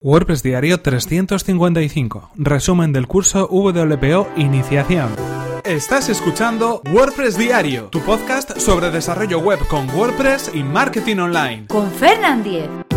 WordPress 0.00 0.44
Diario 0.44 0.80
355. 0.80 2.30
Resumen 2.36 2.92
del 2.92 3.08
curso 3.08 3.48
WPO 3.48 4.28
Iniciación. 4.36 5.08
Estás 5.64 6.08
escuchando 6.08 6.82
WordPress 6.92 7.36
Diario, 7.36 7.88
tu 7.88 8.00
podcast 8.02 8.56
sobre 8.58 8.92
desarrollo 8.92 9.40
web 9.40 9.58
con 9.66 9.90
WordPress 9.90 10.52
y 10.54 10.62
marketing 10.62 11.16
online. 11.16 11.66
Con 11.66 11.90
Fernand 11.90 12.44
Diez. 12.44 12.87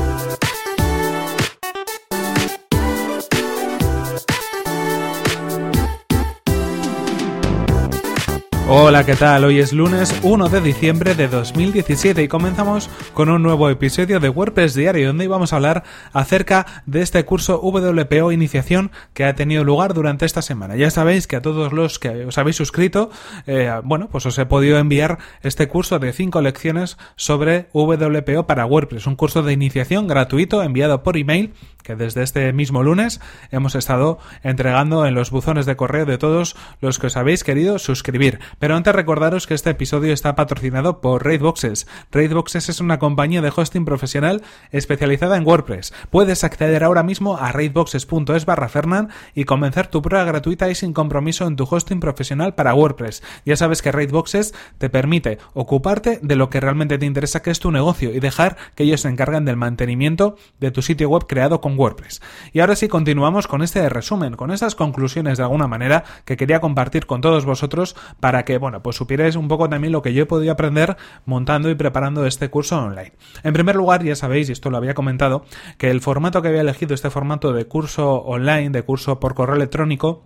Hola, 8.74 9.06
¿qué 9.06 9.18
tal? 9.18 9.44
Hoy 9.44 9.60
es 9.60 9.74
lunes 9.74 10.18
1 10.24 10.48
de 10.48 10.62
diciembre 10.62 11.14
de 11.14 11.28
2017 11.28 12.24
y 12.24 12.30
comenzamos 12.30 12.90
con 13.14 13.30
un 13.30 13.44
nuevo 13.44 13.70
episodio 13.70 14.21
de 14.21 14.30
WordPress 14.30 14.76
Diario 14.76 15.08
donde 15.08 15.28
vamos 15.28 15.52
a 15.52 15.58
hablar 15.58 15.84
acerca 16.14 16.66
de 16.86 17.02
este 17.02 17.26
curso 17.26 17.60
WPO 17.60 18.32
Iniciación 18.32 18.92
que 19.14 19.26
ha 19.26 19.36
tenido 19.36 19.65
lugar 19.65 19.93
durante 19.93 20.26
esta 20.26 20.42
semana. 20.42 20.78
Ya 20.78 20.89
sabéis 20.89 21.28
que 21.28 21.36
a 21.36 21.42
todos 21.42 21.74
los 21.74 22.00
que 22.00 22.24
os 22.24 22.38
habéis 22.38 22.56
suscrito, 22.56 23.10
eh, 23.46 23.74
bueno, 23.84 24.07
pues 24.10 24.26
os 24.26 24.39
he 24.39 24.46
podido 24.46 24.78
enviar 24.78 25.18
este 25.43 25.68
curso 25.68 26.00
de 26.00 26.14
5 26.14 26.40
lecciones 26.40 26.98
sobre 27.18 27.68
WPO 27.74 28.48
para 28.48 28.65
WordPress, 28.65 29.06
un 29.06 29.18
curso 29.18 29.43
de 29.43 29.51
iniciación 29.51 30.07
gratuito 30.07 30.64
enviado 30.64 31.04
por 31.04 31.18
email 31.18 31.54
que 31.82 31.96
desde 31.96 32.23
este 32.23 32.53
mismo 32.53 32.84
lunes 32.84 33.20
hemos 33.52 33.76
estado 33.76 34.20
entregando 34.44 35.06
en 35.06 35.16
los 35.16 35.31
buzones 35.31 35.66
de 35.66 35.76
correo 35.76 36.06
de 36.06 36.17
todos 36.17 36.56
los 36.80 37.00
que 37.00 37.08
os 37.08 37.17
habéis 37.17 37.44
querido 37.44 37.80
suscribir. 37.80 38.40
Pero 38.61 38.75
antes 38.75 38.94
recordaros 38.94 39.47
que 39.47 39.56
este 39.56 39.72
episodio 39.72 40.14
está 40.14 40.36
patrocinado 40.36 41.02
por 41.02 41.25
Raidboxes. 41.25 41.88
Raidboxes 42.11 42.70
es 42.70 42.80
una 42.80 43.00
compañía 43.00 43.42
de 43.42 43.52
hosting 43.53 43.86
profesional 43.86 44.44
especializada 44.72 45.36
en 45.36 45.47
WordPress. 45.47 45.92
Puedes 46.11 46.44
acceder 46.44 46.84
ahora 46.84 47.02
mismo 47.02 47.38
a 47.38 47.52
raidboxes.es 47.52 48.45
barra 48.45 48.70
Fernan 48.70 49.09
y 49.34 49.45
comenzar 49.45 49.88
tu 49.88 50.03
prueba 50.03 50.25
gratuita 50.25 50.70
y 50.70 50.76
sin 50.76 50.94
compromiso 50.94 51.48
en 51.48 51.56
tu 51.56 51.67
hosting 51.67 52.00
profesional 52.00 52.54
para 52.54 52.76
WordPress. 52.76 53.23
Ya 53.48 53.56
sabes 53.56 53.82
que 53.82 53.92
Raidboxes 53.92 54.54
te 54.78 54.92
permite 54.92 55.39
ocuparte 55.56 56.20
de 56.22 56.36
lo 56.36 56.52
que 56.52 56.59
realmente 56.59 57.00
te 57.00 57.08
interesa 57.08 57.42
que 57.42 57.50
es 57.50 57.59
tu 57.59 57.72
negocio 57.72 58.14
y 58.14 58.20
dejar 58.20 58.58
que 58.76 58.84
ellos 58.84 59.02
se 59.02 59.09
encarguen 59.09 59.44
del 59.44 59.58
mantenimiento 59.58 60.36
de 60.59 60.70
tu 60.70 60.84
sitio 60.84 61.09
web 61.09 61.26
creado 61.28 61.62
con 61.62 61.80
WordPress. 61.80 62.22
Y 62.54 62.59
ahora 62.59 62.76
sí 62.76 62.88
continuamos 62.88 63.48
con 63.48 63.64
este 63.64 63.89
resumen, 63.89 64.36
con 64.36 64.52
esas 64.52 64.76
conclusiones 64.76 65.39
de 65.39 65.45
alguna 65.45 65.66
manera 65.66 66.04
que 66.26 66.38
quería 66.38 66.62
compartir 66.62 67.08
con 67.08 67.22
todos 67.22 67.44
vosotros 67.44 67.95
para 68.20 68.45
que, 68.45 68.51
bueno, 68.58 68.82
pues 68.82 68.96
supierais 68.96 69.36
un 69.36 69.48
poco 69.48 69.70
también 69.70 69.92
lo 69.92 70.02
que 70.02 70.14
yo 70.14 70.24
he 70.24 70.26
podido 70.26 70.52
aprender 70.52 70.98
montando 71.26 71.70
y 71.70 71.76
preparando 71.76 72.26
este 72.26 72.50
curso 72.50 72.78
online. 72.78 73.14
En 73.44 73.54
primer 73.54 73.76
lugar, 73.76 74.04
ya 74.04 74.16
sabéis, 74.16 74.50
y 74.50 74.52
esto 74.52 74.70
lo 74.70 74.78
había 74.78 74.94
comentado, 74.94 75.46
que 75.78 75.90
el 75.90 76.02
formato 76.02 76.42
que 76.42 76.50
había 76.50 76.62
elegido, 76.62 76.94
este 76.94 77.10
formato 77.10 77.54
de 77.54 77.66
curso 77.66 78.16
online, 78.16 78.70
de 78.70 78.84
curso 78.84 79.20
por 79.20 79.36
correo 79.36 79.56
electrónico, 79.56 80.24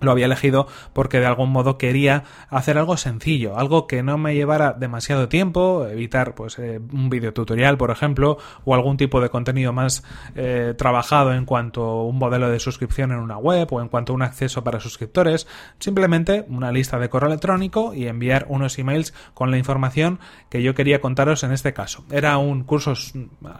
lo 0.00 0.10
había 0.10 0.26
elegido 0.26 0.66
porque 0.92 1.20
de 1.20 1.26
algún 1.26 1.50
modo 1.50 1.78
quería 1.78 2.24
hacer 2.50 2.78
algo 2.78 2.96
sencillo, 2.96 3.58
algo 3.58 3.86
que 3.86 4.02
no 4.02 4.18
me 4.18 4.34
llevara 4.34 4.72
demasiado 4.72 5.28
tiempo, 5.28 5.86
evitar 5.86 6.34
pues 6.34 6.58
eh, 6.58 6.80
un 6.92 7.10
video 7.10 7.32
tutorial, 7.32 7.76
por 7.76 7.90
ejemplo, 7.90 8.38
o 8.64 8.74
algún 8.74 8.96
tipo 8.96 9.20
de 9.20 9.28
contenido 9.28 9.72
más 9.72 10.04
eh, 10.34 10.74
trabajado 10.76 11.32
en 11.32 11.44
cuanto 11.44 11.82
a 11.82 12.04
un 12.04 12.18
modelo 12.18 12.50
de 12.50 12.60
suscripción 12.60 13.12
en 13.12 13.18
una 13.18 13.38
web 13.38 13.68
o 13.70 13.80
en 13.80 13.88
cuanto 13.88 14.12
a 14.12 14.16
un 14.16 14.22
acceso 14.22 14.64
para 14.64 14.80
suscriptores, 14.80 15.46
simplemente 15.78 16.44
una 16.48 16.72
lista 16.72 16.98
de 16.98 17.08
correo 17.08 17.28
electrónico 17.28 17.94
y 17.94 18.06
enviar 18.06 18.46
unos 18.48 18.78
emails 18.78 19.14
con 19.34 19.50
la 19.50 19.58
información 19.58 20.20
que 20.48 20.62
yo 20.62 20.74
quería 20.74 21.00
contaros 21.00 21.42
en 21.42 21.52
este 21.52 21.72
caso. 21.72 22.04
Era 22.10 22.38
un 22.38 22.64
curso 22.64 22.94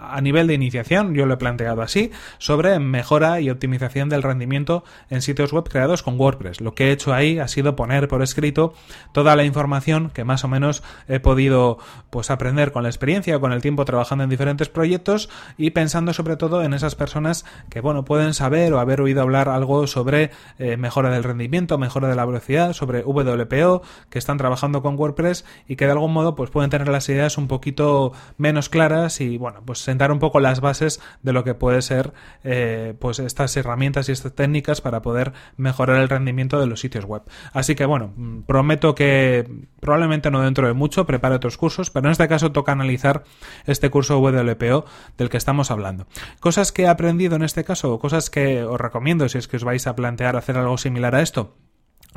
a 0.01 0.21
nivel 0.21 0.47
de 0.47 0.55
iniciación, 0.55 1.15
yo 1.15 1.27
lo 1.27 1.35
he 1.35 1.39
planteado 1.39 1.83
así, 1.83 2.11
sobre 2.39 2.79
mejora 2.79 3.41
y 3.41 3.51
optimización 3.51 4.09
del 4.09 4.23
rendimiento 4.23 4.85
en 5.11 5.23
sitios 5.23 5.53
web 5.53 5.69
creados 5.69 6.03
con 6.03 6.19
Word 6.29 6.61
lo 6.61 6.75
que 6.75 6.89
he 6.89 6.93
hecho 6.93 7.15
ahí 7.15 7.39
ha 7.39 7.49
sido 7.49 7.77
poner 7.77 8.09
por 8.09 8.23
escrito 8.23 8.75
toda 9.13 9.37
la 9.37 9.45
información 9.45 10.11
que 10.11 10.25
más 10.25 10.45
o 10.45 10.49
menos 10.49 10.83
he 11.09 11.21
podido 11.21 11.79
pues 12.11 12.31
aprender 12.31 12.73
con 12.73 12.83
la 12.83 12.89
experiencia 12.89 13.37
o 13.37 13.41
con 13.41 13.53
el 13.53 13.63
tiempo 13.63 13.85
trabajando 13.85 14.25
en 14.25 14.31
diferentes 14.31 14.69
proyectos 14.69 15.29
y 15.57 15.71
pensando 15.71 16.13
sobre 16.13 16.37
todo 16.37 16.63
en 16.63 16.75
esas 16.75 16.95
personas 16.95 17.45
que 17.71 17.81
bueno 17.81 18.05
pueden 18.05 18.35
saber 18.35 18.73
o 18.73 18.81
haber 18.81 19.01
oído 19.01 19.23
hablar 19.23 19.49
algo 19.49 19.87
sobre 19.87 20.31
eh, 20.59 20.77
mejora 20.77 21.11
del 21.11 21.25
rendimiento, 21.25 21.79
mejora 21.79 22.09
de 22.09 22.17
la 22.17 22.25
velocidad, 22.25 22.73
sobre 22.73 23.03
WPO, 23.03 23.83
que 24.11 24.19
están 24.19 24.39
trabajando 24.39 24.83
con 24.83 24.99
WordPress 24.99 25.45
y 25.67 25.77
que 25.77 25.87
de 25.87 25.93
algún 25.93 26.13
modo 26.13 26.35
pues 26.35 26.51
pueden 26.51 26.71
tener 26.71 26.89
las 26.89 27.09
ideas 27.09 27.39
un 27.39 27.49
poquito 27.49 28.13
menos 28.37 28.69
claras 28.69 29.21
y 29.21 29.39
bueno 29.39 29.61
pues 29.65 29.79
sentar 29.79 30.13
un 30.13 30.19
poco 30.19 30.41
las 30.41 30.61
bases 30.61 31.01
de 31.23 31.33
lo 31.33 31.45
que 31.45 31.55
puede 31.55 31.83
ser 31.83 32.13
eh, 32.45 32.95
pues 32.99 33.19
estas 33.19 33.57
herramientas 33.57 34.09
y 34.09 34.13
estas 34.13 34.35
técnicas 34.35 34.81
para 34.81 35.03
poder 35.03 35.33
mejorar 35.57 36.01
el 36.01 36.09
rendimiento 36.09 36.18
rendimiento 36.19 36.61
de 36.61 36.67
los 36.67 36.81
sitios 36.81 37.05
web. 37.05 37.23
Así 37.53 37.75
que 37.75 37.85
bueno, 37.85 38.13
mm, 38.17 38.43
prometo 38.43 38.95
que 38.95 39.49
probablemente 39.81 40.31
no 40.31 40.43
dentro 40.43 40.67
de 40.67 40.73
mucho 40.73 41.07
prepare 41.07 41.37
otros 41.37 41.57
cursos, 41.57 41.91
pero 41.91 42.07
en 42.07 42.13
este 42.13 42.29
caso 42.29 42.53
toca 42.53 42.73
analizar 42.73 43.25
este 43.67 43.91
curso 43.91 44.19
WLPO 44.19 44.85
del 45.17 45.31
que 45.31 45.37
estamos 45.37 45.71
hablando. 45.71 46.07
Cosas 46.41 46.73
que 46.73 46.83
he 46.83 46.89
aprendido 46.89 47.37
en 47.37 47.43
este 47.43 47.65
caso, 47.65 47.99
cosas 47.99 48.31
que 48.31 48.63
os 48.65 48.81
recomiendo 48.81 49.29
si 49.29 49.39
es 49.39 49.49
que 49.49 49.57
os 49.57 49.65
vais 49.65 49.87
a 49.87 49.97
plantear 49.97 50.37
hacer 50.37 50.57
algo 50.57 50.79
similar 50.79 51.15
a 51.15 51.23
esto. 51.23 51.55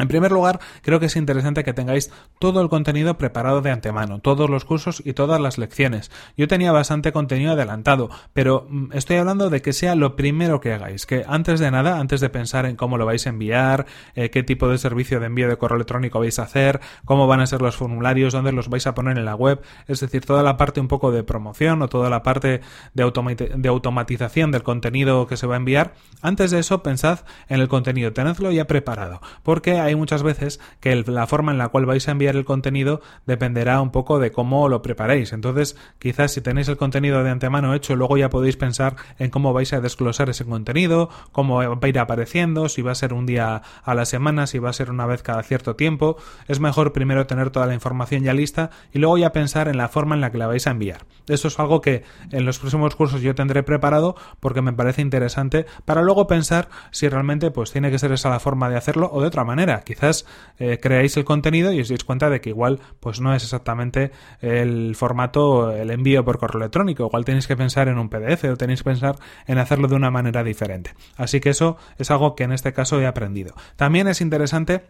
En 0.02 0.08
primer 0.08 0.32
lugar, 0.32 0.60
creo 0.82 1.00
que 1.00 1.06
es 1.06 1.16
interesante 1.16 1.64
que 1.64 1.74
tengáis 1.74 2.12
todo 2.40 2.62
el 2.62 2.70
contenido 2.70 3.18
preparado 3.18 3.62
de 3.62 3.72
antemano, 3.72 4.20
todos 4.20 4.50
los 4.50 4.66
cursos 4.66 5.02
y 5.06 5.14
todas 5.14 5.40
las 5.40 5.58
lecciones. 5.58 6.12
Yo 6.36 6.48
tenía 6.48 6.72
bastante 6.72 7.12
contenido 7.12 7.52
adelantado, 7.52 8.10
pero 8.34 8.66
mm, 8.70 8.94
estoy 8.94 9.18
hablando 9.18 9.50
de 9.50 9.62
que 9.62 9.74
sea 9.74 9.96
lo 9.96 10.16
primero 10.16 10.60
que 10.60 10.74
hagáis, 10.74 11.06
que 11.06 11.24
antes 11.28 11.60
de 11.60 11.72
nada, 11.72 12.00
antes 12.00 12.20
de 12.20 12.30
pensar 12.30 12.66
en 12.66 12.76
cómo 12.76 12.98
lo 12.98 13.06
vais 13.06 13.26
a 13.28 13.30
enviar, 13.30 13.86
eh, 14.16 14.30
qué 14.30 14.44
tipo 14.44 14.68
de 14.68 14.78
servicio 14.78 15.20
de 15.20 15.28
envío 15.28 15.48
de 15.48 15.58
correo 15.58 15.76
electrónico 15.76 16.20
vais 16.20 16.40
a 16.40 16.44
hacer, 16.44 16.82
cómo 17.06 17.28
van 17.28 17.42
a 17.42 17.48
ser 17.48 17.62
los 17.62 17.76
formularios, 17.76 18.34
dónde 18.34 18.52
los 18.52 18.70
vais 18.70 18.88
a 18.88 18.96
poner 18.96 19.18
en 19.18 19.26
la 19.26 19.36
web, 19.36 19.62
es 19.88 20.00
decir, 20.00 20.26
toda 20.26 20.44
la 20.44 20.58
parte 20.58 20.80
un 20.80 20.88
poco 20.88 21.12
de 21.12 21.24
promoción 21.24 21.82
o 21.82 21.88
toda 21.88 22.10
la 22.10 22.24
parte 22.24 22.62
de, 22.94 23.52
de 23.56 23.70
automatización 23.70 24.52
del 24.52 24.64
contenido 24.64 25.28
que 25.28 25.38
se 25.38 25.48
va 25.48 25.56
a 25.56 25.58
enviar, 25.58 25.94
antes 26.22 26.52
de 26.52 26.60
eso 26.60 26.82
pensad 26.82 27.20
en 27.48 27.60
el 27.60 27.68
contenido, 27.68 28.14
tenedlo 28.14 28.52
ya 28.52 28.66
preparado, 28.66 29.22
porque 29.44 29.80
hay 29.80 29.91
muchas 29.96 30.24
veces 30.24 30.60
que 30.80 30.96
la 30.96 31.28
forma 31.28 31.52
en 31.52 31.58
la 31.58 31.70
cual 31.70 31.86
vais 31.86 32.08
a 32.08 32.12
enviar 32.12 32.36
el 32.36 32.46
contenido 32.46 33.02
dependerá 33.26 33.82
un 33.82 33.92
poco 33.92 34.20
de 34.20 34.32
cómo 34.32 34.70
lo 34.70 34.82
preparéis. 34.82 35.34
Entonces, 35.34 35.76
quizás 36.00 36.32
si 36.32 36.42
tenéis 36.42 36.68
el 36.68 36.78
contenido 36.78 37.24
de 37.24 37.30
antemano 37.30 37.74
hecho, 37.74 37.96
luego 37.96 38.18
ya 38.18 38.30
podéis 38.30 38.58
pensar 38.58 38.96
en 39.20 39.30
cómo 39.30 39.54
vais 39.54 39.74
a 39.74 39.82
desglosar 39.82 40.30
ese 40.30 40.46
contenido, 40.46 41.10
cómo 41.32 41.58
va 41.58 41.80
a 41.82 41.88
ir 41.88 42.00
apareciendo, 42.00 42.70
si 42.70 42.82
va 42.82 42.92
a 42.92 42.96
ser 42.96 43.14
un 43.14 43.26
día 43.26 43.62
a 43.84 43.96
la 43.96 44.06
semana, 44.06 44.48
si 44.48 44.60
va 44.60 44.70
a 44.70 44.74
ser 44.74 44.90
una 44.90 45.06
vez 45.06 45.24
cada 45.24 45.44
cierto 45.44 45.76
tiempo. 45.76 46.18
Es 46.48 46.60
mejor 46.60 46.94
primero 46.94 47.28
tener 47.28 47.50
toda 47.50 47.66
la 47.66 47.74
información 47.74 48.24
ya 48.24 48.34
lista 48.34 48.70
y 48.92 49.00
luego 49.00 49.18
ya 49.18 49.32
pensar 49.32 49.68
en 49.68 49.78
la 49.78 49.88
forma 49.88 50.16
en 50.16 50.22
la 50.22 50.32
que 50.32 50.38
la 50.38 50.48
vais 50.48 50.68
a 50.68 50.72
enviar. 50.72 51.06
Eso 51.28 51.48
es 51.48 51.60
algo 51.60 51.82
que 51.82 52.04
en 52.32 52.46
los 52.46 52.60
próximos 52.60 52.96
cursos 52.96 53.22
yo 53.22 53.36
tendré 53.36 53.64
preparado 53.64 54.16
porque 54.40 54.62
me 54.62 54.74
parece 54.74 55.02
interesante 55.02 55.66
para 55.86 56.02
luego 56.02 56.28
pensar 56.28 56.70
si 56.92 57.08
realmente 57.08 57.52
pues 57.52 57.72
tiene 57.72 57.92
que 57.92 58.00
ser 58.00 58.12
esa 58.12 58.30
la 58.30 58.40
forma 58.40 58.70
de 58.70 58.78
hacerlo 58.78 59.10
o 59.12 59.22
de 59.22 59.28
otra 59.28 59.44
manera 59.44 59.71
Quizás 59.80 60.26
eh, 60.60 60.80
creáis 60.82 61.16
el 61.18 61.24
contenido 61.24 61.72
y 61.72 61.80
os 61.80 61.90
dais 61.90 62.04
cuenta 62.04 62.30
de 62.30 62.42
que 62.42 62.50
igual 62.50 62.80
pues 63.00 63.22
no 63.22 63.34
es 63.34 63.44
exactamente 63.44 64.12
el 64.42 64.96
formato, 64.96 65.72
el 65.72 65.90
envío 65.90 66.24
por 66.24 66.38
correo 66.38 66.60
electrónico. 66.60 67.06
Igual 67.06 67.26
tenéis 67.26 67.48
que 67.48 67.58
pensar 67.58 67.88
en 67.88 67.98
un 67.98 68.10
PDF 68.10 68.44
o 68.46 68.58
tenéis 68.58 68.84
que 68.84 68.90
pensar 68.90 69.16
en 69.48 69.58
hacerlo 69.58 69.88
de 69.88 69.96
una 69.96 70.12
manera 70.12 70.44
diferente. 70.44 70.94
Así 71.16 71.40
que 71.40 71.50
eso 71.50 71.78
es 71.98 72.12
algo 72.12 72.36
que 72.36 72.44
en 72.44 72.52
este 72.52 72.74
caso 72.74 73.00
he 73.02 73.08
aprendido. 73.08 73.56
También 73.76 74.08
es 74.08 74.22
interesante 74.22 74.84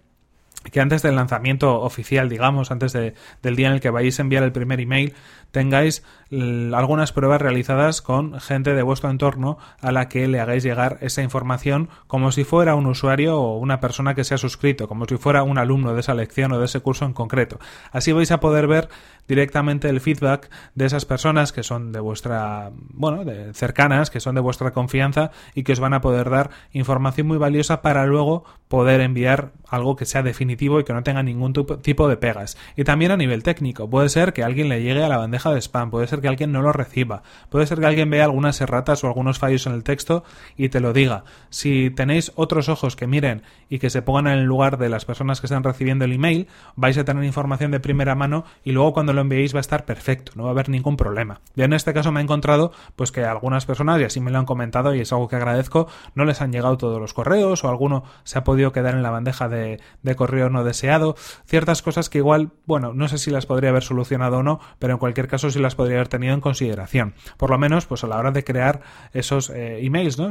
que 0.69 0.79
antes 0.79 1.01
del 1.01 1.16
lanzamiento 1.16 1.81
oficial, 1.81 2.29
digamos, 2.29 2.72
antes 2.72 2.94
del 2.94 3.55
día 3.55 3.67
en 3.67 3.73
el 3.73 3.81
que 3.81 3.89
vais 3.89 4.19
a 4.19 4.22
enviar 4.22 4.44
el 4.44 4.51
primer 4.51 4.79
email, 4.79 5.13
tengáis 5.51 6.03
algunas 6.31 7.11
pruebas 7.11 7.41
realizadas 7.41 8.01
con 8.01 8.39
gente 8.39 8.73
de 8.73 8.83
vuestro 8.83 9.09
entorno 9.09 9.57
a 9.81 9.91
la 9.91 10.07
que 10.07 10.27
le 10.27 10.39
hagáis 10.39 10.63
llegar 10.63 10.97
esa 11.01 11.23
información 11.23 11.90
como 12.08 12.31
si 12.31 12.46
fuera 12.46 12.75
un 12.75 12.85
usuario 12.85 13.37
o 13.37 13.58
una 13.58 13.79
persona 13.81 14.16
que 14.16 14.23
se 14.23 14.34
ha 14.34 14.37
suscrito, 14.37 14.87
como 14.87 15.05
si 15.05 15.17
fuera 15.17 15.43
un 15.43 15.58
alumno 15.58 15.93
de 15.93 15.99
esa 15.99 16.13
lección 16.13 16.53
o 16.53 16.59
de 16.59 16.66
ese 16.66 16.79
curso 16.79 17.05
en 17.05 17.13
concreto. 17.13 17.59
Así 17.91 18.13
vais 18.13 18.31
a 18.31 18.40
poder 18.40 18.67
ver 18.67 18.87
directamente 19.28 19.90
el 19.90 19.99
feedback 19.99 20.49
de 20.75 20.85
esas 20.85 21.05
personas 21.05 21.52
que 21.52 21.63
son 21.63 21.91
de 21.91 21.99
vuestra, 21.99 22.72
bueno, 22.73 23.25
de 23.25 23.53
cercanas, 23.53 24.09
que 24.09 24.19
son 24.19 24.35
de 24.35 24.41
vuestra 24.41 24.72
confianza 24.72 25.31
y 25.53 25.63
que 25.63 25.73
os 25.73 25.79
van 25.79 25.93
a 25.93 26.02
poder 26.02 26.29
dar 26.29 26.49
información 26.72 27.28
muy 27.28 27.37
valiosa 27.37 27.81
para 27.81 28.05
luego 28.05 28.46
poder 28.69 29.02
enviar 29.02 29.52
algo 29.67 29.96
que 29.96 30.05
sea 30.05 30.23
definitivo 30.23 30.50
y 30.79 30.83
que 30.83 30.93
no 30.93 31.03
tenga 31.03 31.23
ningún 31.23 31.53
tipo 31.53 32.07
de 32.07 32.17
pegas. 32.17 32.57
Y 32.75 32.83
también 32.83 33.11
a 33.11 33.17
nivel 33.17 33.43
técnico, 33.43 33.89
puede 33.89 34.09
ser 34.09 34.33
que 34.33 34.43
alguien 34.43 34.69
le 34.69 34.81
llegue 34.81 35.03
a 35.03 35.09
la 35.09 35.17
bandeja 35.17 35.53
de 35.53 35.61
spam, 35.61 35.91
puede 35.91 36.07
ser 36.07 36.21
que 36.21 36.27
alguien 36.27 36.51
no 36.51 36.61
lo 36.61 36.71
reciba, 36.71 37.23
puede 37.49 37.65
ser 37.65 37.79
que 37.79 37.85
alguien 37.85 38.09
vea 38.09 38.25
algunas 38.25 38.59
erratas 38.61 39.03
o 39.03 39.07
algunos 39.07 39.39
fallos 39.39 39.65
en 39.65 39.73
el 39.73 39.83
texto 39.83 40.23
y 40.57 40.69
te 40.69 40.79
lo 40.79 40.93
diga. 40.93 41.23
Si 41.49 41.89
tenéis 41.89 42.31
otros 42.35 42.69
ojos 42.69 42.95
que 42.95 43.07
miren 43.07 43.43
y 43.69 43.79
que 43.79 43.89
se 43.89 44.01
pongan 44.01 44.27
en 44.27 44.39
el 44.39 44.45
lugar 44.45 44.77
de 44.77 44.89
las 44.89 45.05
personas 45.05 45.41
que 45.41 45.47
están 45.47 45.63
recibiendo 45.63 46.05
el 46.05 46.13
email, 46.13 46.47
vais 46.75 46.97
a 46.97 47.05
tener 47.05 47.23
información 47.23 47.71
de 47.71 47.79
primera 47.79 48.15
mano 48.15 48.45
y 48.63 48.71
luego 48.71 48.93
cuando 48.93 49.13
lo 49.13 49.21
enviéis 49.21 49.53
va 49.53 49.59
a 49.59 49.61
estar 49.61 49.85
perfecto, 49.85 50.33
no 50.35 50.43
va 50.43 50.49
a 50.49 50.51
haber 50.51 50.69
ningún 50.69 50.97
problema. 50.97 51.41
Yo 51.55 51.65
en 51.65 51.73
este 51.73 51.93
caso 51.93 52.11
me 52.11 52.19
he 52.19 52.23
encontrado 52.23 52.71
pues 52.95 53.11
que 53.11 53.23
algunas 53.23 53.65
personas, 53.65 53.99
y 54.01 54.03
así 54.03 54.19
me 54.19 54.31
lo 54.31 54.39
han 54.39 54.45
comentado 54.45 54.93
y 54.95 55.01
es 55.01 55.11
algo 55.11 55.27
que 55.27 55.35
agradezco, 55.35 55.87
no 56.15 56.25
les 56.25 56.41
han 56.41 56.51
llegado 56.51 56.77
todos 56.77 56.99
los 56.99 57.13
correos 57.13 57.63
o 57.63 57.69
alguno 57.69 58.03
se 58.23 58.37
ha 58.37 58.43
podido 58.43 58.71
quedar 58.71 58.95
en 58.95 59.03
la 59.03 59.09
bandeja 59.09 59.49
de, 59.49 59.79
de 60.01 60.15
correo 60.15 60.41
no 60.49 60.64
deseado. 60.64 61.16
Ciertas 61.46 61.82
cosas 61.82 62.09
que 62.09 62.20
igual, 62.20 62.52
bueno, 62.66 62.93
no 62.93 63.08
sé 63.08 63.17
si 63.17 63.32
las 63.32 63.46
podría 63.46 63.70
haber 63.70 63.84
solucionado 63.84 64.40
o 64.40 64.43
no, 64.43 64.59
pero 64.79 64.93
en 64.93 64.99
cualquier 64.99 65.28
caso 65.28 65.49
sí 65.49 65.59
las 65.59 65.76
podría 65.76 65.97
haber 65.97 66.08
tenido 66.08 66.34
en 66.34 66.41
consideración. 66.41 67.14
Por 67.38 67.49
lo 67.49 67.58
menos, 67.58 67.85
pues 67.85 68.03
a 68.03 68.08
la 68.08 68.17
hora 68.17 68.32
de 68.32 68.43
crear 68.43 68.82
esos 69.14 69.49
eh, 69.49 69.85
emails, 69.85 70.17
¿no? 70.17 70.29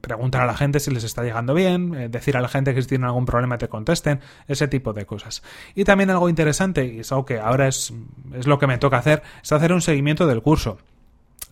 preguntar 0.00 0.42
a 0.42 0.46
la 0.46 0.56
gente 0.56 0.80
si 0.80 0.90
les 0.90 1.04
está 1.04 1.22
llegando 1.22 1.54
bien, 1.54 1.94
eh, 1.94 2.08
decir 2.08 2.36
a 2.36 2.40
la 2.40 2.48
gente 2.48 2.74
que 2.74 2.82
si 2.82 2.88
tienen 2.88 3.06
algún 3.06 3.26
problema 3.26 3.58
te 3.58 3.68
contesten, 3.68 4.20
ese 4.48 4.68
tipo 4.68 4.92
de 4.92 5.06
cosas. 5.06 5.42
Y 5.74 5.84
también 5.84 6.10
algo 6.10 6.28
interesante, 6.28 6.84
y 6.86 7.00
es 7.00 7.12
algo 7.12 7.24
que 7.24 7.38
ahora 7.38 7.68
es, 7.68 7.92
es 8.34 8.46
lo 8.46 8.58
que 8.58 8.66
me 8.66 8.78
toca 8.78 8.98
hacer, 8.98 9.22
es 9.42 9.52
hacer 9.52 9.72
un 9.72 9.82
seguimiento 9.82 10.26
del 10.26 10.42
curso. 10.42 10.78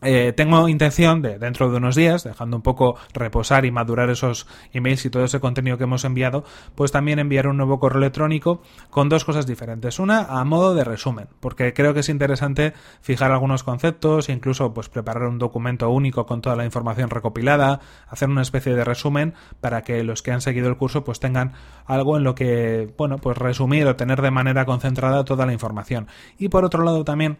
Eh, 0.00 0.32
tengo 0.32 0.68
intención 0.68 1.22
de 1.22 1.38
dentro 1.38 1.70
de 1.70 1.76
unos 1.76 1.96
días, 1.96 2.22
dejando 2.22 2.56
un 2.56 2.62
poco 2.62 2.96
reposar 3.12 3.64
y 3.64 3.72
madurar 3.72 4.10
esos 4.10 4.46
emails 4.72 5.04
y 5.04 5.10
todo 5.10 5.24
ese 5.24 5.40
contenido 5.40 5.76
que 5.76 5.84
hemos 5.84 6.04
enviado, 6.04 6.44
pues 6.76 6.92
también 6.92 7.18
enviar 7.18 7.48
un 7.48 7.56
nuevo 7.56 7.80
correo 7.80 7.98
electrónico 7.98 8.62
con 8.90 9.08
dos 9.08 9.24
cosas 9.24 9.46
diferentes. 9.46 9.98
Una 9.98 10.20
a 10.20 10.44
modo 10.44 10.74
de 10.74 10.84
resumen, 10.84 11.26
porque 11.40 11.72
creo 11.72 11.94
que 11.94 12.00
es 12.00 12.08
interesante 12.08 12.74
fijar 13.00 13.32
algunos 13.32 13.64
conceptos 13.64 14.28
incluso 14.28 14.72
pues 14.72 14.88
preparar 14.88 15.24
un 15.24 15.38
documento 15.38 15.90
único 15.90 16.26
con 16.26 16.40
toda 16.40 16.56
la 16.56 16.64
información 16.64 17.10
recopilada, 17.10 17.80
hacer 18.08 18.28
una 18.28 18.42
especie 18.42 18.74
de 18.74 18.84
resumen 18.84 19.34
para 19.60 19.82
que 19.82 20.02
los 20.04 20.22
que 20.22 20.32
han 20.32 20.40
seguido 20.40 20.68
el 20.68 20.76
curso 20.76 21.04
pues 21.04 21.20
tengan 21.20 21.52
algo 21.86 22.16
en 22.16 22.24
lo 22.24 22.34
que, 22.34 22.92
bueno, 22.96 23.16
pues 23.18 23.36
resumir 23.36 23.86
o 23.86 23.96
tener 23.96 24.22
de 24.22 24.30
manera 24.30 24.64
concentrada 24.64 25.24
toda 25.24 25.46
la 25.46 25.52
información. 25.52 26.06
Y 26.38 26.48
por 26.48 26.64
otro 26.64 26.84
lado 26.84 27.04
también 27.04 27.38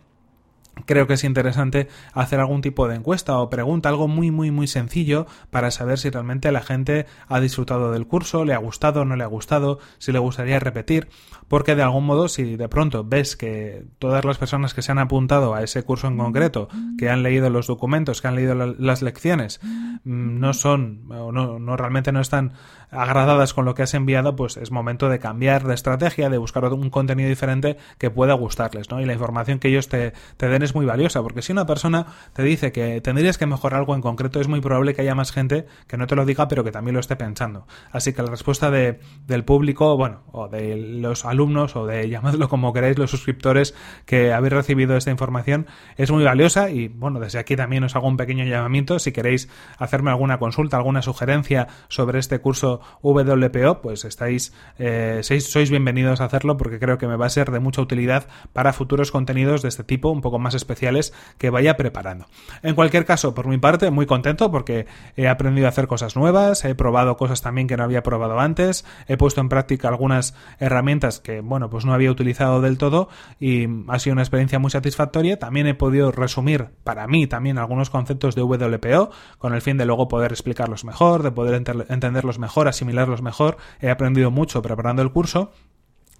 creo 0.86 1.06
que 1.06 1.14
es 1.14 1.25
interesante 1.25 1.88
hacer 2.12 2.40
algún 2.40 2.60
tipo 2.60 2.88
de 2.88 2.96
encuesta 2.96 3.38
o 3.38 3.50
pregunta, 3.50 3.88
algo 3.88 4.08
muy 4.08 4.30
muy 4.30 4.50
muy 4.50 4.66
sencillo 4.66 5.26
para 5.50 5.70
saber 5.70 5.98
si 5.98 6.10
realmente 6.10 6.52
la 6.52 6.60
gente 6.60 7.06
ha 7.28 7.40
disfrutado 7.40 7.92
del 7.92 8.06
curso, 8.06 8.44
le 8.44 8.54
ha 8.54 8.58
gustado 8.58 9.04
no 9.04 9.16
le 9.16 9.25
ha 9.25 9.28
gustado, 9.28 9.78
si 9.98 10.12
le 10.12 10.19
gustaría 10.19 10.58
repetir, 10.58 11.08
porque 11.48 11.75
de 11.75 11.82
algún 11.82 12.06
modo 12.06 12.28
si 12.28 12.56
de 12.56 12.69
pronto 12.69 13.04
ves 13.04 13.36
que 13.36 13.84
todas 13.98 14.25
las 14.25 14.38
personas 14.38 14.75
que 14.75 14.82
se 14.82 14.92
han 14.92 14.98
apuntado 14.98 15.54
a 15.54 15.62
ese 15.62 15.82
curso 15.82 16.08
en 16.08 16.16
concreto, 16.16 16.69
que 16.98 17.10
han 17.10 17.22
leído 17.22 17.50
los 17.50 17.66
documentos, 17.66 18.20
que 18.20 18.28
han 18.28 18.34
leído 18.34 18.54
las 18.54 19.02
lecciones, 19.02 19.60
mm, 19.62 20.38
no 20.38 20.52
son 20.52 21.10
o 21.10 21.32
no, 21.32 21.58
no 21.58 21.76
realmente 21.76 22.12
no 22.12 22.20
están 22.20 22.52
agradadas 22.90 23.54
con 23.54 23.64
lo 23.64 23.75
que 23.75 23.82
has 23.82 23.94
enviado, 23.94 24.36
pues 24.36 24.56
es 24.56 24.70
momento 24.70 25.08
de 25.08 25.19
cambiar 25.19 25.66
de 25.66 25.75
estrategia, 25.75 26.30
de 26.30 26.38
buscar 26.38 26.64
un 26.64 26.90
contenido 26.90 27.28
diferente 27.28 27.76
que 27.98 28.10
pueda 28.10 28.34
gustarles, 28.34 28.90
¿no? 28.90 29.00
Y 29.00 29.04
la 29.04 29.12
información 29.12 29.58
que 29.58 29.69
ellos 29.69 29.88
te, 29.88 30.12
te 30.36 30.48
den 30.48 30.62
es 30.69 30.75
muy 30.75 30.87
valiosa, 30.87 31.23
porque 31.23 31.43
si 31.43 31.53
una 31.53 31.67
persona 31.67 32.06
te 32.32 32.43
dice 32.43 32.73
que 32.73 33.00
tendrías 33.00 33.38
que 33.38 33.47
mejorar 33.47 33.81
algo 33.81 33.94
en 33.94 34.00
concreto, 34.00 34.41
es 34.41 34.49
muy 34.49 34.61
probable 34.61 34.94
que 34.94 35.03
haya 35.03 35.15
más 35.15 35.32
gente 35.32 35.67
que 35.87 35.97
no 35.97 36.06
te 36.06 36.15
lo 36.15 36.25
diga, 36.25 36.49
pero 36.49 36.65
que 36.65 36.70
también 36.70 36.94
lo 36.94 37.00
esté 37.00 37.17
pensando. 37.17 37.67
Así 37.91 38.12
que 38.12 38.23
la 38.23 38.31
respuesta 38.31 38.70
de, 38.70 39.00
del 39.26 39.44
público, 39.44 39.97
bueno, 39.97 40.23
o 40.32 40.49
de 40.49 40.76
los 40.76 41.25
alumnos, 41.25 41.76
o 41.76 41.87
de 41.87 42.09
llamadlo 42.09 42.49
como 42.49 42.73
queráis, 42.73 42.99
los 42.99 43.11
suscriptores 43.11 43.75
que 44.05 44.32
habéis 44.32 44.53
recibido 44.53 44.97
esta 44.97 45.11
información, 45.11 45.67
es 45.97 46.11
muy 46.11 46.25
valiosa 46.25 46.71
y, 46.71 46.88
bueno, 46.88 47.21
desde 47.21 47.38
aquí 47.38 47.56
también 47.56 47.85
os 47.85 47.97
hago 47.97 48.09
un 48.09 48.17
pequeño 48.17 48.44
llamamiento. 48.44 48.99
Si 48.99 49.12
queréis 49.12 49.49
hacerme 49.79 50.11
alguna 50.11 50.38
consulta, 50.38 50.76
alguna 50.76 51.03
sugerencia 51.03 51.69
sobre 51.88 52.19
este 52.19 52.41
curso 52.41 52.81
WPO, 53.03 53.81
pues 53.81 54.05
estáis, 54.05 54.53
eh, 54.79 55.21
sois, 55.23 55.71
bienvenidos 55.71 56.21
a 56.21 56.25
hacerlo 56.25 56.56
porque 56.56 56.79
creo 56.79 56.99
que 56.99 57.06
me 57.06 57.17
va 57.17 57.26
a 57.26 57.31
ser 57.31 57.50
de 57.50 57.61
mucha 57.61 57.81
utilidad 57.81 58.29
para 58.53 58.73
futuros 58.73 59.11
contenidos 59.11 59.62
de 59.62 59.69
este 59.69 59.85
tipo, 59.85 60.11
un 60.11 60.21
poco 60.21 60.38
más 60.38 60.55
especiales 60.58 61.14
que 61.38 61.49
vaya 61.49 61.76
preparando. 61.76 62.26
En 62.62 62.75
cualquier 62.75 63.06
caso, 63.06 63.34
por 63.34 63.49
mi 63.49 63.56
parte, 63.56 63.90
muy 63.90 64.05
contento 64.05 64.50
porque 64.50 64.87
he 65.16 65.28
aprendido 65.28 65.66
a 65.66 65.70
hacer 65.70 65.87
cosas 65.87 66.16
nuevas, 66.16 66.64
he 66.64 66.75
probado 66.75 67.16
cosas 67.16 67.40
también 67.40 67.66
que 67.66 67.76
no 67.76 67.84
había 67.84 68.02
probado 68.02 68.38
antes, 68.38 68.84
he 69.06 69.16
puesto 69.16 69.40
en 69.40 69.49
práctica 69.49 69.88
algunas 69.88 70.34
herramientas 70.58 71.20
que, 71.20 71.40
bueno, 71.40 71.70
pues 71.70 71.84
no 71.84 71.94
había 71.94 72.10
utilizado 72.10 72.60
del 72.60 72.76
todo 72.76 73.08
y 73.40 73.66
ha 73.88 73.99
sido 73.99 74.12
una 74.12 74.22
experiencia 74.22 74.58
muy 74.58 74.70
satisfactoria. 74.70 75.38
También 75.38 75.66
he 75.66 75.75
podido 75.75 76.12
resumir 76.12 76.69
para 76.84 77.06
mí 77.06 77.26
también 77.26 77.58
algunos 77.58 77.90
conceptos 77.90 78.34
de 78.34 78.43
WPO 78.43 79.11
con 79.38 79.54
el 79.54 79.62
fin 79.62 79.78
de 79.78 79.87
luego 79.87 80.08
poder 80.08 80.32
explicarlos 80.32 80.84
mejor, 80.84 81.22
de 81.22 81.31
poder 81.31 81.54
entenderlos 81.54 82.38
mejor, 82.38 82.69
asimilarlos 82.69 83.22
mejor. 83.22 83.56
He 83.81 83.90
aprendido 83.90 84.31
mucho 84.31 84.62
preparando 84.62 85.02
el 85.02 85.12
curso 85.12 85.52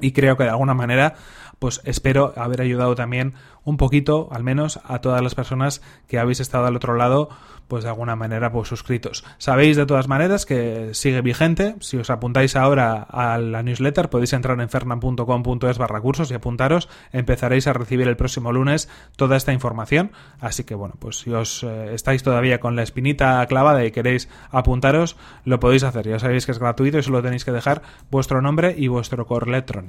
y 0.01 0.13
creo 0.13 0.37
que 0.37 0.45
de 0.45 0.51
alguna 0.51 0.75
manera 0.75 1.15
pues 1.59 1.81
espero 1.85 2.33
haber 2.37 2.61
ayudado 2.61 2.95
también 2.95 3.35
un 3.65 3.77
poquito, 3.77 4.29
al 4.31 4.45
menos, 4.45 4.81
a 4.85 5.01
todas 5.01 5.21
las 5.23 5.35
personas 5.35 5.83
que 6.07 6.19
habéis 6.19 6.41
estado 6.41 6.67
al 6.67 6.77
otro 6.77 6.97
lado, 6.97 7.29
pues 7.67 7.85
de 7.85 7.91
alguna 7.91 8.17
manera, 8.17 8.51
pues 8.51 8.69
suscritos. 8.69 9.25
Sabéis 9.37 9.77
de 9.77 9.85
todas 9.85 10.09
maneras 10.09 10.47
que 10.47 10.95
sigue 10.95 11.21
vigente. 11.21 11.75
Si 11.81 11.99
os 11.99 12.09
apuntáis 12.09 12.57
ahora 12.57 13.03
a 13.03 13.37
la 13.37 13.63
newsletter, 13.63 14.09
podéis 14.09 14.33
entrar 14.33 14.59
en 14.59 14.71
fernan.com.es 14.71 15.77
barra 15.77 16.01
cursos 16.01 16.31
y 16.31 16.35
apuntaros. 16.35 16.89
Empezaréis 17.13 17.67
a 17.67 17.75
recibir 17.75 18.09
el 18.09 18.17
próximo 18.17 18.53
lunes 18.53 18.89
toda 19.17 19.37
esta 19.37 19.53
información. 19.53 20.13
Así 20.41 20.65
que 20.65 20.75
bueno, 20.75 20.95
pues 20.99 21.19
si 21.19 21.31
os 21.31 21.63
eh, 21.63 21.93
estáis 21.93 22.23
todavía 22.23 22.61
con 22.61 22.75
la 22.75 22.83
espinita 22.83 23.45
clavada 23.47 23.85
y 23.85 23.91
queréis 23.91 24.31
apuntaros, 24.51 25.17
lo 25.45 25.61
podéis 25.61 25.83
hacer. 25.83 26.09
Ya 26.09 26.19
sabéis 26.19 26.47
que 26.47 26.53
es 26.53 26.59
gratuito 26.59 26.99
y 26.99 27.03
solo 27.03 27.23
tenéis 27.23 27.45
que 27.45 27.53
dejar 27.53 27.83
vuestro 28.11 28.41
nombre 28.41 28.75
y 28.79 28.89
vuestro 28.89 29.27
correo 29.27 29.53
electrónico. 29.53 29.88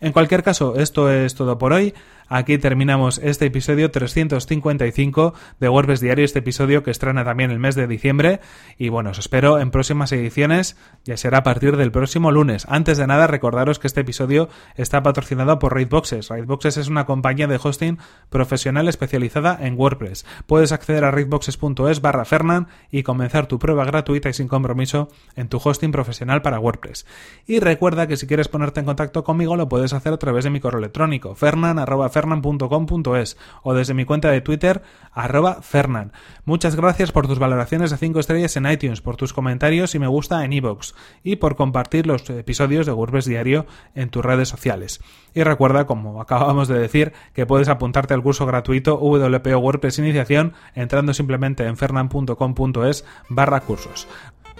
En 0.00 0.12
cualquier 0.12 0.42
caso, 0.42 0.76
esto 0.76 1.10
es 1.10 1.34
todo 1.34 1.58
por 1.58 1.72
hoy. 1.72 1.94
Aquí 2.32 2.58
terminamos 2.58 3.18
este 3.18 3.46
episodio 3.46 3.90
355 3.90 5.34
de 5.58 5.68
WordPress 5.68 5.98
Diario, 5.98 6.24
este 6.24 6.38
episodio 6.38 6.84
que 6.84 6.92
estrena 6.92 7.24
también 7.24 7.50
el 7.50 7.58
mes 7.58 7.74
de 7.74 7.88
diciembre. 7.88 8.38
Y 8.78 8.88
bueno, 8.88 9.10
os 9.10 9.18
espero 9.18 9.58
en 9.58 9.72
próximas 9.72 10.12
ediciones, 10.12 10.76
ya 11.04 11.16
será 11.16 11.38
a 11.38 11.42
partir 11.42 11.76
del 11.76 11.90
próximo 11.90 12.30
lunes. 12.30 12.66
Antes 12.68 12.98
de 12.98 13.08
nada, 13.08 13.26
recordaros 13.26 13.80
que 13.80 13.88
este 13.88 14.02
episodio 14.02 14.48
está 14.76 15.02
patrocinado 15.02 15.58
por 15.58 15.74
Raidboxes. 15.74 16.28
Raidboxes 16.28 16.76
es 16.76 16.86
una 16.86 17.04
compañía 17.04 17.48
de 17.48 17.58
hosting 17.60 17.98
profesional 18.28 18.86
especializada 18.86 19.58
en 19.60 19.76
WordPress. 19.76 20.24
Puedes 20.46 20.70
acceder 20.70 21.02
a 21.02 21.10
raidboxes.es 21.10 22.00
barra 22.00 22.24
Fernan 22.24 22.68
y 22.92 23.02
comenzar 23.02 23.48
tu 23.48 23.58
prueba 23.58 23.84
gratuita 23.84 24.28
y 24.28 24.34
sin 24.34 24.46
compromiso 24.46 25.08
en 25.34 25.48
tu 25.48 25.60
hosting 25.62 25.90
profesional 25.90 26.42
para 26.42 26.60
WordPress. 26.60 27.06
Y 27.48 27.58
recuerda 27.58 28.06
que 28.06 28.16
si 28.16 28.28
quieres 28.28 28.46
ponerte 28.46 28.78
en 28.78 28.86
contacto 28.86 29.24
conmigo 29.30 29.56
lo 29.56 29.68
puedes 29.68 29.92
hacer 29.92 30.12
a 30.12 30.18
través 30.18 30.42
de 30.42 30.50
mi 30.50 30.58
correo 30.58 30.80
electrónico, 30.80 31.36
fernan.fernan.com.es 31.36 33.38
o 33.62 33.74
desde 33.74 33.94
mi 33.94 34.04
cuenta 34.04 34.28
de 34.30 34.40
Twitter, 34.40 34.82
arroba 35.12 35.62
fernan. 35.62 36.12
Muchas 36.44 36.74
gracias 36.74 37.12
por 37.12 37.28
tus 37.28 37.38
valoraciones 37.38 37.92
de 37.92 37.96
5 37.96 38.18
estrellas 38.18 38.56
en 38.56 38.68
iTunes, 38.68 39.00
por 39.00 39.14
tus 39.14 39.32
comentarios 39.32 39.94
y 39.94 40.00
me 40.00 40.08
gusta 40.08 40.44
en 40.44 40.52
iVoox 40.52 40.94
y 41.22 41.36
por 41.36 41.54
compartir 41.54 42.08
los 42.08 42.28
episodios 42.28 42.86
de 42.86 42.92
WordPress 42.92 43.26
Diario 43.26 43.66
en 43.94 44.10
tus 44.10 44.24
redes 44.24 44.48
sociales. 44.48 45.00
Y 45.32 45.44
recuerda, 45.44 45.86
como 45.86 46.20
acabamos 46.20 46.66
de 46.66 46.80
decir, 46.80 47.12
que 47.32 47.46
puedes 47.46 47.68
apuntarte 47.68 48.14
al 48.14 48.22
curso 48.22 48.46
gratuito 48.46 48.96
WPO 48.96 49.58
WordPress 49.58 50.00
Iniciación 50.00 50.54
entrando 50.74 51.14
simplemente 51.14 51.66
en 51.66 51.76
fernan.com.es 51.76 53.04
barra 53.28 53.60
cursos. 53.60 54.08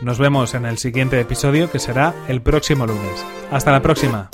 Nos 0.01 0.19
vemos 0.19 0.55
en 0.55 0.65
el 0.65 0.79
siguiente 0.79 1.21
episodio 1.21 1.71
que 1.71 1.79
será 1.79 2.15
el 2.29 2.41
próximo 2.41 2.87
lunes. 2.87 3.27
Hasta 3.51 3.73
la 3.73 3.83
próxima. 3.83 4.31